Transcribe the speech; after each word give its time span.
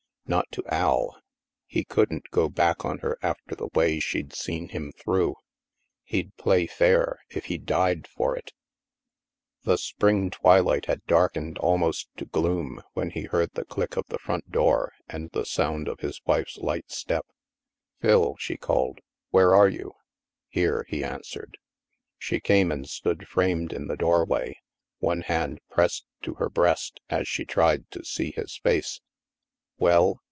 Not 0.27 0.49
to 0.53 0.63
Al! 0.67 1.21
He 1.67 1.83
couldn't 1.83 2.29
go 2.29 2.47
back 2.47 2.85
on 2.85 2.99
her 2.99 3.17
after 3.21 3.53
the 3.53 3.67
way 3.73 3.99
she'd 3.99 4.31
seen 4.31 4.69
him 4.69 4.93
through. 4.93 5.35
He'd 6.05 6.33
play 6.37 6.67
fair 6.67 7.19
if 7.29 7.47
he 7.47 7.57
died 7.57 8.07
for 8.07 8.37
it 8.37 8.53
The 9.63 9.77
spring 9.77 10.29
twilight 10.29 10.85
had 10.85 11.05
darkened 11.05 11.57
almost 11.57 12.07
to 12.15 12.23
gloom 12.23 12.81
when 12.93 13.09
he 13.09 13.23
heard 13.23 13.51
the 13.55 13.65
click 13.65 13.97
of 13.97 14.05
the 14.07 14.19
front 14.19 14.49
door 14.53 14.93
and 15.09 15.29
the 15.31 15.43
sound 15.45 15.89
of 15.89 15.99
his 15.99 16.21
wife's 16.25 16.57
light 16.59 16.89
step." 16.89 17.25
Phil,'' 18.01 18.37
she 18.39 18.55
called," 18.55 18.99
where 19.31 19.53
are 19.53 19.67
you?" 19.67 19.95
"Here," 20.47 20.85
he 20.87 21.03
answered. 21.03 21.57
She 22.17 22.39
came 22.39 22.71
and 22.71 22.87
stood 22.87 23.27
framed 23.27 23.73
in 23.73 23.87
the 23.87 23.97
doorway, 23.97 24.61
one 24.99 25.23
hand 25.23 25.59
pressed 25.69 26.05
to 26.21 26.35
her 26.35 26.49
breast, 26.49 27.01
as 27.09 27.27
she 27.27 27.43
tried 27.43 27.91
to 27.91 28.05
see 28.05 28.31
his 28.33 28.55
face. 28.55 29.01
"Well?" 29.77 30.19